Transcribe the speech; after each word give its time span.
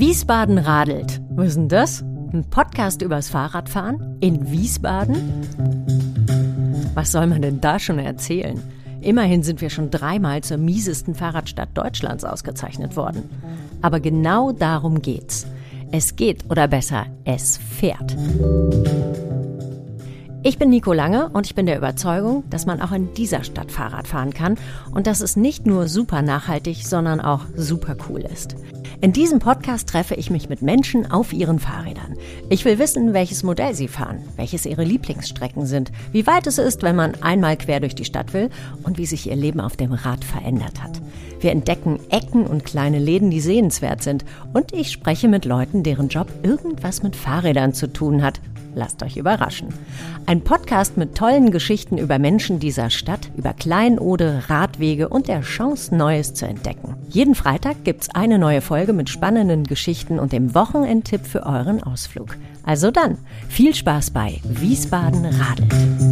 Wiesbaden 0.00 0.56
radelt. 0.56 1.20
Was 1.28 1.48
ist 1.48 1.56
denn 1.56 1.68
das? 1.68 2.00
Ein 2.32 2.46
Podcast 2.48 3.02
übers 3.02 3.28
Fahrradfahren? 3.28 4.16
In 4.20 4.50
Wiesbaden? 4.50 5.44
Was 6.94 7.12
soll 7.12 7.26
man 7.26 7.42
denn 7.42 7.60
da 7.60 7.78
schon 7.78 7.98
erzählen? 7.98 8.58
Immerhin 9.02 9.42
sind 9.42 9.60
wir 9.60 9.68
schon 9.68 9.90
dreimal 9.90 10.42
zur 10.42 10.56
miesesten 10.56 11.14
Fahrradstadt 11.14 11.68
Deutschlands 11.74 12.24
ausgezeichnet 12.24 12.96
worden. 12.96 13.28
Aber 13.82 14.00
genau 14.00 14.52
darum 14.52 15.02
geht's. 15.02 15.46
Es 15.92 16.16
geht, 16.16 16.50
oder 16.50 16.66
besser, 16.66 17.04
es 17.26 17.58
fährt. 17.58 18.16
Ich 20.42 20.56
bin 20.56 20.70
Nico 20.70 20.94
Lange 20.94 21.28
und 21.28 21.44
ich 21.44 21.54
bin 21.54 21.66
der 21.66 21.76
Überzeugung, 21.76 22.44
dass 22.48 22.64
man 22.64 22.80
auch 22.80 22.92
in 22.92 23.12
dieser 23.12 23.44
Stadt 23.44 23.70
Fahrrad 23.70 24.08
fahren 24.08 24.32
kann 24.32 24.56
und 24.92 25.06
dass 25.06 25.20
es 25.20 25.36
nicht 25.36 25.66
nur 25.66 25.88
super 25.88 26.22
nachhaltig, 26.22 26.86
sondern 26.86 27.20
auch 27.20 27.44
super 27.54 27.96
cool 28.08 28.20
ist. 28.20 28.56
In 29.02 29.14
diesem 29.14 29.38
Podcast 29.38 29.88
treffe 29.88 30.14
ich 30.14 30.28
mich 30.28 30.50
mit 30.50 30.60
Menschen 30.60 31.10
auf 31.10 31.32
ihren 31.32 31.58
Fahrrädern. 31.58 32.18
Ich 32.50 32.66
will 32.66 32.78
wissen, 32.78 33.14
welches 33.14 33.42
Modell 33.42 33.74
sie 33.74 33.88
fahren, 33.88 34.18
welches 34.36 34.66
ihre 34.66 34.84
Lieblingsstrecken 34.84 35.64
sind, 35.64 35.90
wie 36.12 36.26
weit 36.26 36.46
es 36.46 36.58
ist, 36.58 36.82
wenn 36.82 36.96
man 36.96 37.14
einmal 37.22 37.56
quer 37.56 37.80
durch 37.80 37.94
die 37.94 38.04
Stadt 38.04 38.34
will 38.34 38.50
und 38.82 38.98
wie 38.98 39.06
sich 39.06 39.26
ihr 39.26 39.36
Leben 39.36 39.60
auf 39.60 39.78
dem 39.78 39.94
Rad 39.94 40.22
verändert 40.22 40.82
hat. 40.82 41.00
Wir 41.40 41.52
entdecken 41.52 41.98
Ecken 42.10 42.46
und 42.46 42.66
kleine 42.66 42.98
Läden, 42.98 43.30
die 43.30 43.40
sehenswert 43.40 44.02
sind 44.02 44.26
und 44.52 44.74
ich 44.74 44.90
spreche 44.90 45.28
mit 45.28 45.46
Leuten, 45.46 45.82
deren 45.82 46.08
Job 46.08 46.28
irgendwas 46.42 47.02
mit 47.02 47.16
Fahrrädern 47.16 47.72
zu 47.72 47.90
tun 47.90 48.22
hat 48.22 48.42
Lasst 48.74 49.02
euch 49.02 49.16
überraschen. 49.16 49.68
Ein 50.26 50.42
Podcast 50.42 50.96
mit 50.96 51.16
tollen 51.16 51.50
Geschichten 51.50 51.98
über 51.98 52.18
Menschen 52.18 52.58
dieser 52.60 52.90
Stadt, 52.90 53.30
über 53.36 53.52
Kleinode, 53.52 54.44
Radwege 54.48 55.08
und 55.08 55.28
der 55.28 55.40
Chance, 55.40 55.94
Neues 55.94 56.34
zu 56.34 56.46
entdecken. 56.46 56.94
Jeden 57.08 57.34
Freitag 57.34 57.84
gibt's 57.84 58.10
eine 58.14 58.38
neue 58.38 58.60
Folge 58.60 58.92
mit 58.92 59.08
spannenden 59.08 59.64
Geschichten 59.64 60.18
und 60.18 60.32
dem 60.32 60.54
Wochenendtipp 60.54 61.26
für 61.26 61.44
euren 61.46 61.82
Ausflug. 61.82 62.36
Also 62.62 62.90
dann, 62.90 63.18
viel 63.48 63.74
Spaß 63.74 64.10
bei 64.10 64.40
Wiesbaden 64.44 65.24
Radelt. 65.24 66.09